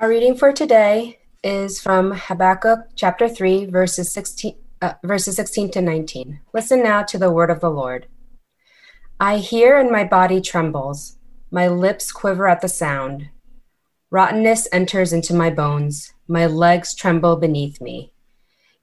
[0.00, 5.80] Our reading for today is from Habakkuk chapter 3, verses 16, uh, verses 16 to
[5.80, 6.38] 19.
[6.54, 8.06] Listen now to the word of the Lord.
[9.18, 11.18] I hear and my body trembles,
[11.50, 13.30] my lips quiver at the sound.
[14.12, 18.12] Rottenness enters into my bones, my legs tremble beneath me.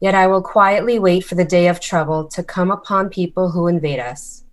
[0.02, 3.68] Yet I will quietly wait for the day of trouble to come upon people who
[3.68, 4.43] invade us.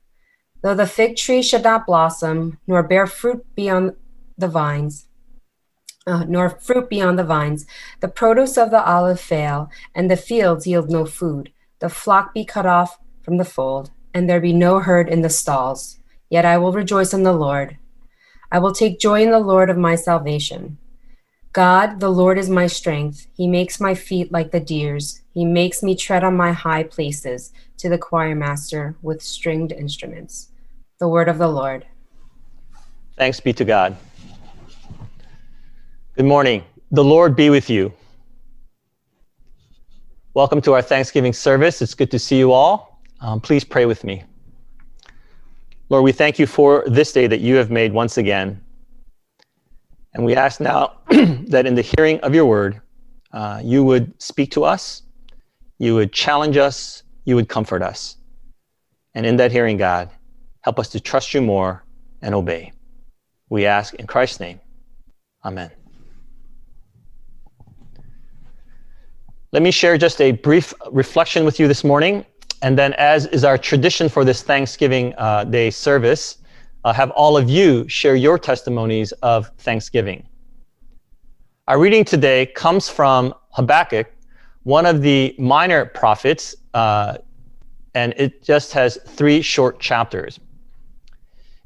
[0.62, 3.96] Though the fig tree should not blossom, nor bear fruit beyond
[4.38, 5.08] the vines,
[6.06, 7.66] uh, nor fruit beyond the vines.
[8.00, 11.52] The produce of the olive fail, and the fields yield no food.
[11.78, 15.30] The flock be cut off from the fold, and there be no herd in the
[15.30, 15.98] stalls.
[16.28, 17.76] Yet I will rejoice in the Lord.
[18.50, 20.78] I will take joy in the Lord of my salvation.
[21.52, 23.26] God, the Lord is my strength.
[23.34, 25.20] He makes my feet like the deer's.
[25.34, 30.48] He makes me tread on my high places to the choir master with stringed instruments.
[30.98, 31.86] The word of the Lord.
[33.18, 33.96] Thanks be to God.
[36.14, 36.62] Good morning.
[36.90, 37.90] The Lord be with you.
[40.34, 41.80] Welcome to our Thanksgiving service.
[41.80, 43.00] It's good to see you all.
[43.22, 44.22] Um, please pray with me.
[45.88, 48.62] Lord, we thank you for this day that you have made once again.
[50.12, 50.98] And we ask now
[51.48, 52.82] that in the hearing of your word,
[53.32, 55.04] uh, you would speak to us,
[55.78, 58.18] you would challenge us, you would comfort us.
[59.14, 60.10] And in that hearing, God,
[60.60, 61.86] help us to trust you more
[62.20, 62.72] and obey.
[63.48, 64.60] We ask in Christ's name.
[65.42, 65.70] Amen.
[69.52, 72.24] Let me share just a brief reflection with you this morning.
[72.62, 76.38] And then, as is our tradition for this Thanksgiving uh, Day service,
[76.84, 80.26] uh, have all of you share your testimonies of Thanksgiving.
[81.68, 84.10] Our reading today comes from Habakkuk,
[84.62, 87.18] one of the minor prophets, uh,
[87.94, 90.40] and it just has three short chapters.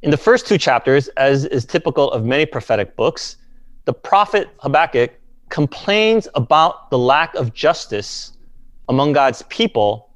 [0.02, 3.36] In the first two chapters, as is typical of many prophetic books,
[3.84, 5.12] the prophet Habakkuk
[5.48, 8.32] complains about the lack of justice
[8.88, 10.10] among God's people,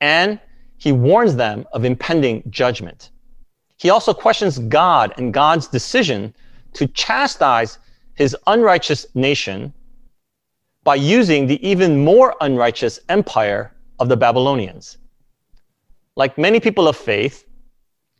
[0.00, 0.40] and
[0.78, 3.10] he warns them of impending judgment.
[3.78, 6.34] He also questions God and God's decision
[6.74, 7.78] to chastise
[8.14, 9.72] his unrighteous nation
[10.84, 14.98] by using the even more unrighteous empire of the Babylonians.
[16.16, 17.44] Like many people of faith,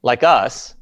[0.03, 0.75] like us,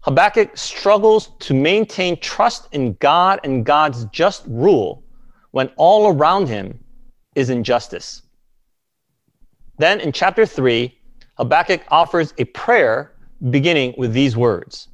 [0.00, 5.02] Habakkuk struggles to maintain trust in God and God's just rule
[5.56, 6.78] when all around him
[7.34, 8.20] is injustice.
[9.78, 10.94] Then in chapter 3,
[11.38, 13.14] Habakkuk offers a prayer
[13.48, 14.88] beginning with these words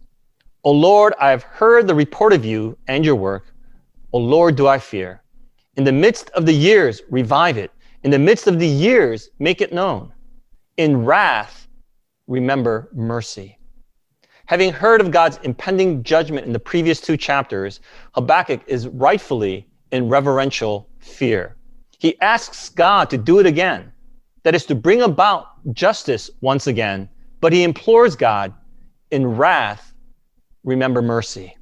[0.63, 3.53] O Lord, I have heard the report of you and your work.
[4.13, 5.25] O Lord, do I fear.
[5.75, 7.73] In the midst of the years, revive it.
[8.05, 10.13] In the midst of the years, make it known.
[10.77, 11.67] In wrath,
[12.29, 13.59] remember mercy.
[14.47, 17.81] Having heard of God's impending judgment in the previous two chapters,
[18.15, 21.57] Habakkuk is rightfully in reverential fear.
[21.99, 23.93] He asks God to do it again,
[24.43, 27.09] that is, to bring about justice once again,
[27.41, 28.53] but he implores God
[29.13, 29.95] in wrath,
[30.65, 31.57] remember mercy.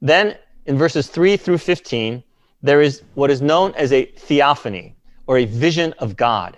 [0.00, 2.24] Then in verses 3 through 15,
[2.62, 4.96] there is what is known as a theophany
[5.26, 6.56] or a vision of God.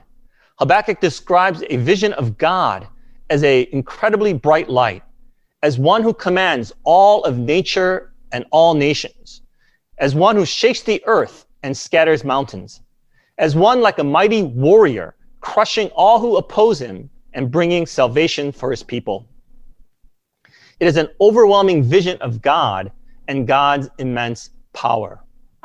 [0.59, 2.87] Habakkuk describes a vision of God
[3.29, 5.03] as an incredibly bright light,
[5.63, 9.43] as one who commands all of nature and all nations,
[9.99, 12.81] as one who shakes the earth and scatters mountains,
[13.39, 18.71] as one like a mighty warrior, crushing all who oppose him and bringing salvation for
[18.71, 19.27] his people.
[20.81, 22.91] It is an overwhelming vision of God
[23.29, 25.21] and God's immense power.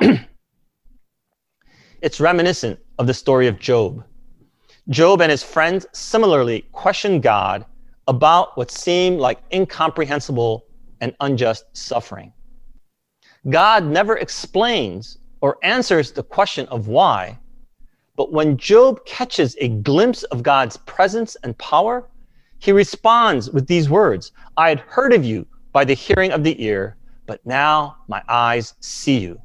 [2.00, 4.04] it's reminiscent of the story of Job.
[4.88, 7.64] Job and his friends similarly questioned God
[8.08, 10.66] about what seemed like incomprehensible
[11.00, 12.32] and unjust suffering.
[13.48, 17.38] God never explains or answers the question of why.
[18.14, 22.06] But when Job catches a glimpse of God's presence and power,
[22.58, 26.62] he responds with these words I had heard of you by the hearing of the
[26.62, 29.40] ear, but now my eyes see you.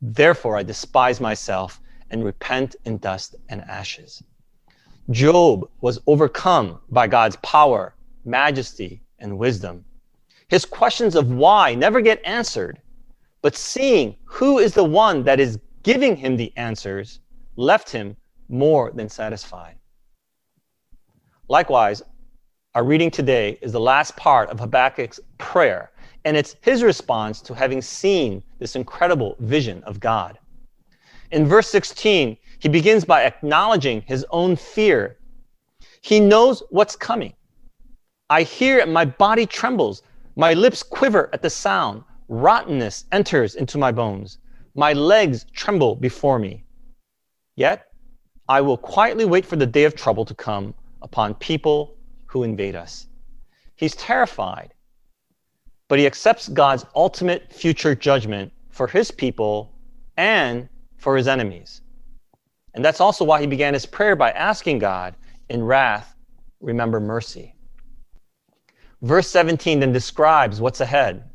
[0.00, 4.22] Therefore I despise myself and repent in dust and ashes.
[5.10, 9.84] Job was overcome by God's power, majesty, and wisdom.
[10.48, 12.80] His questions of why never get answered
[13.44, 17.20] but seeing who is the one that is giving him the answers
[17.56, 18.16] left him
[18.48, 19.74] more than satisfied.
[21.48, 22.00] Likewise,
[22.74, 25.90] our reading today is the last part of Habakkuk's prayer,
[26.24, 30.38] and it's his response to having seen this incredible vision of God.
[31.30, 35.18] In verse 16, he begins by acknowledging his own fear.
[36.00, 37.34] He knows what's coming.
[38.30, 40.02] I hear and my body trembles.
[40.34, 42.04] My lips quiver at the sound.
[42.28, 44.38] Rottenness enters into my bones.
[44.74, 46.64] My legs tremble before me.
[47.56, 47.86] Yet
[48.48, 52.74] I will quietly wait for the day of trouble to come upon people who invade
[52.74, 53.06] us.
[53.76, 54.74] He's terrified,
[55.88, 59.72] but he accepts God's ultimate future judgment for his people
[60.16, 61.82] and for his enemies.
[62.74, 65.14] And that's also why he began his prayer by asking God,
[65.48, 66.16] in wrath,
[66.60, 67.54] remember mercy.
[69.02, 71.28] Verse 17 then describes what's ahead.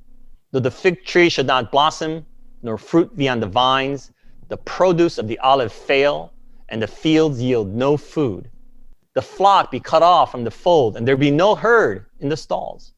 [0.52, 2.26] Though the fig tree should not blossom,
[2.64, 4.12] nor fruit be on the vines,
[4.48, 6.34] the produce of the olive fail,
[6.70, 8.50] and the fields yield no food.
[9.14, 12.38] The flock be cut off from the fold, and there be no herd in the
[12.38, 12.94] stalls.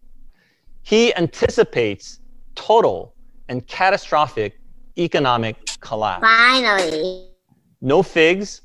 [0.82, 2.20] He anticipates
[2.56, 3.16] total
[3.50, 4.60] and catastrophic
[4.98, 6.22] economic collapse.
[6.22, 7.28] Finally.
[7.82, 8.62] No figs,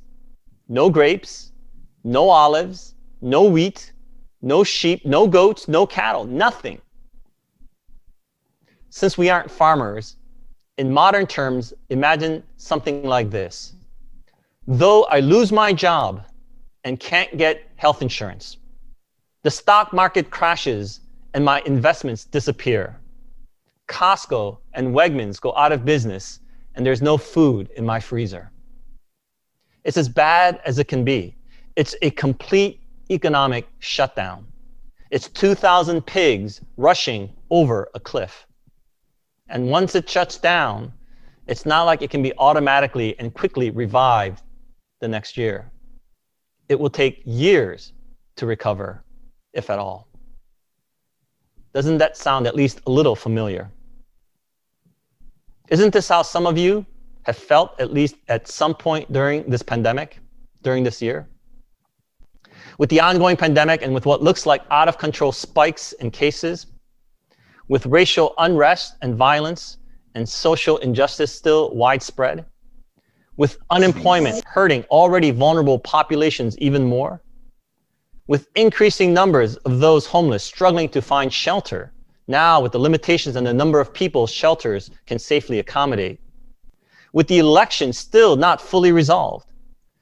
[0.68, 1.52] no grapes,
[2.04, 3.92] no olives, no wheat,
[4.42, 6.80] no sheep, no goats, no cattle, nothing.
[8.96, 10.16] Since we aren't farmers,
[10.78, 13.74] in modern terms, imagine something like this.
[14.66, 16.24] Though I lose my job
[16.82, 18.56] and can't get health insurance,
[19.42, 21.00] the stock market crashes
[21.34, 22.98] and my investments disappear.
[23.86, 26.40] Costco and Wegmans go out of business
[26.74, 28.50] and there's no food in my freezer.
[29.84, 31.36] It's as bad as it can be.
[31.76, 34.46] It's a complete economic shutdown.
[35.10, 38.46] It's 2,000 pigs rushing over a cliff.
[39.48, 40.92] And once it shuts down,
[41.46, 44.42] it's not like it can be automatically and quickly revived
[45.00, 45.70] the next year.
[46.68, 47.92] It will take years
[48.36, 49.04] to recover,
[49.52, 50.08] if at all.
[51.72, 53.70] Doesn't that sound at least a little familiar?
[55.68, 56.86] Isn't this how some of you
[57.24, 60.18] have felt, at least at some point during this pandemic,
[60.62, 61.28] during this year?
[62.78, 66.66] With the ongoing pandemic and with what looks like out of control spikes in cases,
[67.68, 69.78] with racial unrest and violence
[70.14, 72.44] and social injustice still widespread,
[73.36, 77.22] with unemployment hurting already vulnerable populations even more,
[78.26, 81.92] with increasing numbers of those homeless struggling to find shelter,
[82.28, 86.20] now with the limitations on the number of people shelters can safely accommodate,
[87.12, 89.46] with the election still not fully resolved,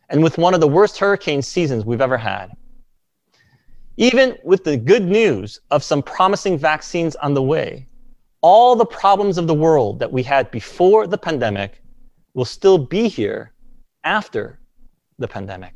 [0.08, 2.50] and with one of the worst hurricane seasons we've ever had.
[3.96, 7.86] Even with the good news of some promising vaccines on the way,
[8.40, 11.80] all the problems of the world that we had before the pandemic
[12.34, 13.52] will still be here
[14.02, 14.58] after
[15.18, 15.74] the pandemic.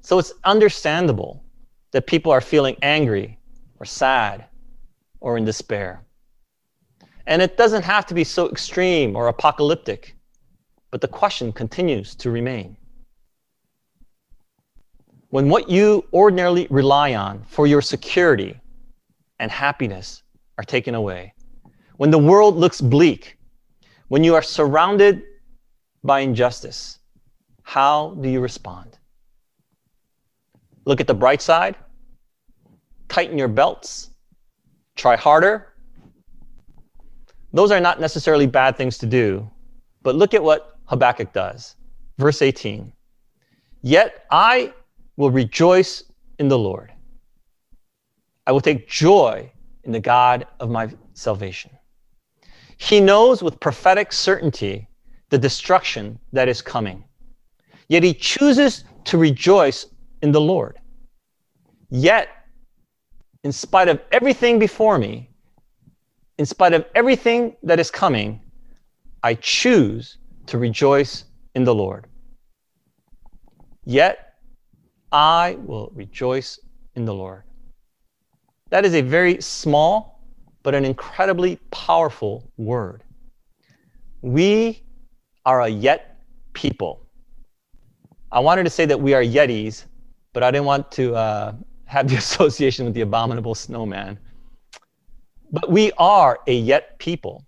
[0.00, 1.44] So it's understandable
[1.92, 3.38] that people are feeling angry
[3.78, 4.46] or sad
[5.20, 6.04] or in despair.
[7.26, 10.16] And it doesn't have to be so extreme or apocalyptic,
[10.90, 12.76] but the question continues to remain
[15.32, 18.60] when what you ordinarily rely on for your security
[19.38, 20.22] and happiness
[20.58, 21.32] are taken away,
[21.96, 23.38] when the world looks bleak,
[24.08, 25.22] when you are surrounded
[26.04, 26.98] by injustice,
[27.62, 28.98] how do you respond?
[30.84, 31.76] Look at the bright side,
[33.08, 34.10] tighten your belts,
[34.96, 35.72] try harder.
[37.54, 39.50] Those are not necessarily bad things to do,
[40.02, 41.76] but look at what Habakkuk does.
[42.18, 42.92] Verse 18
[43.80, 44.74] Yet I
[45.16, 46.04] will rejoice
[46.38, 46.92] in the Lord.
[48.46, 49.52] I will take joy
[49.84, 51.70] in the God of my salvation.
[52.76, 54.88] He knows with prophetic certainty
[55.30, 57.04] the destruction that is coming.
[57.88, 59.86] Yet he chooses to rejoice
[60.22, 60.78] in the Lord.
[61.90, 62.28] Yet,
[63.44, 65.30] in spite of everything before me,
[66.38, 68.40] in spite of everything that is coming,
[69.22, 72.06] I choose to rejoice in the Lord.
[73.84, 74.31] Yet,
[75.12, 76.58] I will rejoice
[76.96, 77.42] in the Lord.
[78.70, 80.24] That is a very small,
[80.62, 83.04] but an incredibly powerful word.
[84.22, 84.82] We
[85.44, 86.16] are a yet
[86.54, 87.06] people.
[88.30, 89.84] I wanted to say that we are Yetis,
[90.32, 91.52] but I didn't want to uh,
[91.84, 94.18] have the association with the abominable snowman.
[95.50, 97.44] But we are a yet people.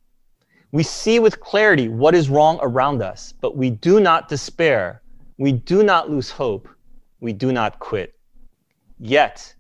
[0.73, 5.00] We see with clarity what is wrong around us, but we do not despair.
[5.38, 6.68] We do not lose hope
[7.25, 8.14] we do not quit.
[8.99, 9.54] Yet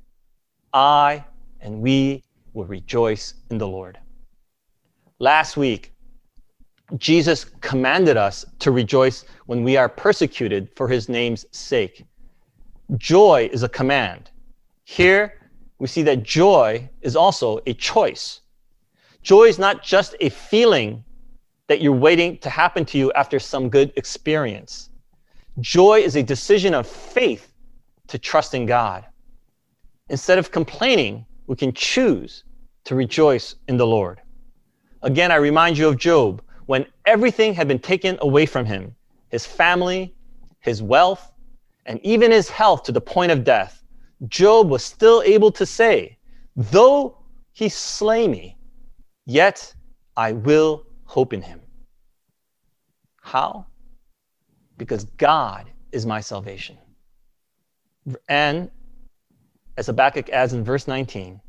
[0.74, 1.24] I
[1.60, 3.98] and we will rejoice in the Lord.
[5.18, 5.94] Last week,
[6.98, 12.04] Jesus commanded us to rejoice when we are persecuted for his name's sake.
[12.98, 14.30] Joy is a command.
[14.84, 15.40] Here,
[15.78, 18.42] we see that joy is also a choice.
[19.22, 21.02] Joy is not just a feeling
[21.68, 24.90] that you're waiting to happen to you after some good experience.
[25.60, 27.53] Joy is a decision of faith
[28.08, 29.04] to trust in God.
[30.08, 32.44] Instead of complaining, we can choose
[32.84, 34.20] to rejoice in the Lord.
[35.02, 38.94] Again, I remind you of Job when everything had been taken away from him
[39.30, 40.14] his family,
[40.60, 41.32] his wealth,
[41.86, 43.82] and even his health to the point of death.
[44.28, 46.16] Job was still able to say,
[46.54, 47.18] Though
[47.52, 48.56] he slay me,
[49.26, 49.74] yet
[50.16, 51.60] I will hope in him.
[53.20, 53.66] How?
[54.76, 56.78] Because God is my salvation.
[58.28, 58.70] And
[59.76, 61.40] as Habakkuk adds in verse 19,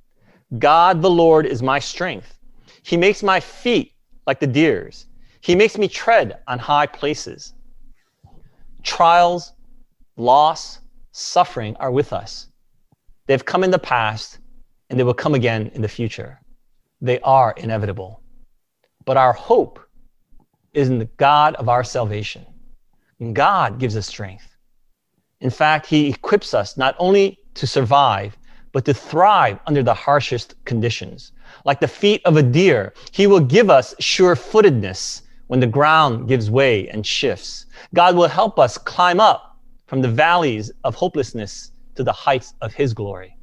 [0.59, 2.37] God the Lord is my strength.
[2.83, 3.93] He makes my feet
[4.27, 5.07] like the deer's.
[5.41, 7.53] He makes me tread on high places.
[8.83, 9.53] Trials,
[10.17, 10.79] loss,
[11.11, 12.47] suffering are with us.
[13.27, 14.39] They've come in the past
[14.89, 16.39] and they will come again in the future.
[17.01, 18.21] They are inevitable.
[19.05, 19.79] But our hope
[20.73, 22.45] is in the God of our salvation.
[23.19, 24.54] And God gives us strength.
[25.41, 28.37] In fact, He equips us not only to survive,
[28.71, 31.31] but to thrive under the harshest conditions.
[31.63, 36.27] Like the feet of a deer, He will give us sure footedness when the ground
[36.27, 37.65] gives way and shifts.
[37.93, 42.73] God will help us climb up from the valleys of hopelessness to the heights of
[42.73, 43.37] His glory.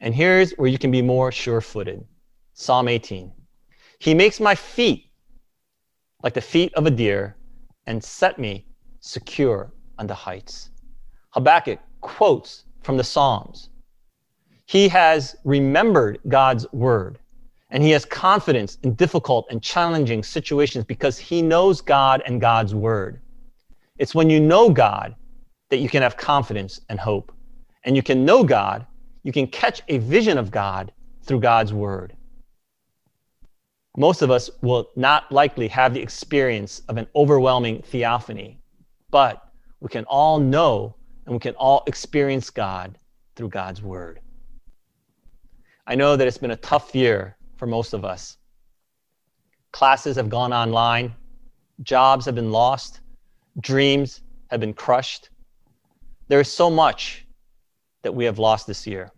[0.00, 2.04] And here's where you can be more sure footed
[2.54, 3.32] Psalm 18.
[3.98, 5.10] He makes my feet
[6.22, 7.36] like the feet of a deer
[7.86, 8.66] and set me
[9.00, 10.70] secure on the heights.
[11.30, 13.68] Habakkuk quotes from the Psalms.
[14.66, 17.18] He has remembered God's word
[17.70, 22.74] and he has confidence in difficult and challenging situations because he knows God and God's
[22.74, 23.20] word.
[23.98, 25.14] It's when you know God
[25.68, 27.30] that you can have confidence and hope.
[27.84, 28.86] And you can know God,
[29.22, 30.92] you can catch a vision of God
[31.22, 32.16] through God's word.
[33.96, 38.58] Most of us will not likely have the experience of an overwhelming theophany,
[39.10, 39.49] but
[39.80, 40.94] we can all know
[41.24, 42.98] and we can all experience God
[43.34, 44.20] through God's word.
[45.86, 48.36] I know that it's been a tough year for most of us.
[49.72, 51.14] Classes have gone online,
[51.82, 53.00] jobs have been lost,
[53.60, 54.20] dreams
[54.50, 55.30] have been crushed.
[56.28, 57.26] There is so much
[58.02, 59.10] that we have lost this year.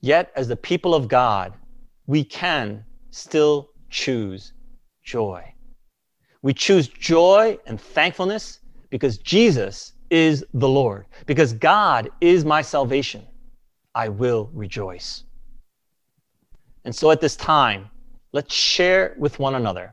[0.00, 1.54] Yet, as the people of God,
[2.06, 4.52] we can still choose
[5.02, 5.52] joy.
[6.42, 13.26] We choose joy and thankfulness because Jesus is the Lord, because God is my salvation.
[13.94, 15.24] I will rejoice.
[16.84, 17.90] And so at this time,
[18.32, 19.92] let's share with one another.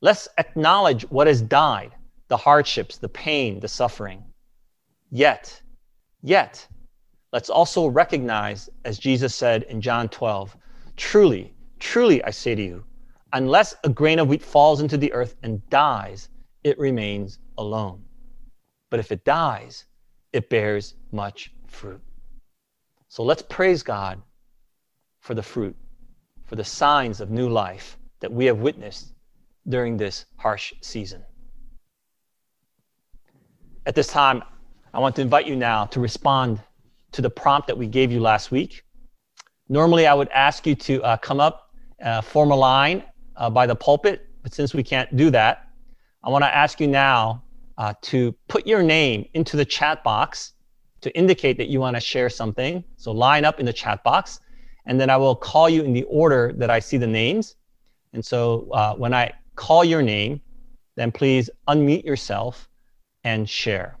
[0.00, 1.92] Let's acknowledge what has died
[2.28, 4.24] the hardships, the pain, the suffering.
[5.10, 5.62] Yet,
[6.22, 6.66] yet,
[7.32, 10.56] let's also recognize, as Jesus said in John 12,
[10.96, 12.84] truly, truly I say to you,
[13.32, 16.28] unless a grain of wheat falls into the earth and dies,
[16.64, 18.02] it remains alone.
[18.90, 19.84] But if it dies,
[20.32, 22.00] it bears much fruit.
[23.08, 24.22] So let's praise God
[25.20, 25.76] for the fruit
[26.46, 29.12] for the signs of new life that we have witnessed
[29.68, 31.22] during this harsh season.
[33.84, 34.42] At this time,
[34.94, 36.60] I want to invite you now to respond
[37.12, 38.82] to the prompt that we gave you last week.
[39.68, 41.70] Normally, I would ask you to uh, come up,
[42.02, 43.02] uh, form a line
[43.36, 45.68] uh, by the pulpit, but since we can't do that,
[46.22, 47.42] I want to ask you now
[47.78, 50.54] uh, to put your name into the chat box
[51.00, 52.82] to indicate that you want to share something.
[52.96, 54.40] So line up in the chat box
[54.86, 57.56] and then I will call you in the order that I see the names.
[58.12, 60.40] And so uh, when I call your name,
[60.94, 62.68] then please unmute yourself
[63.24, 63.98] and share.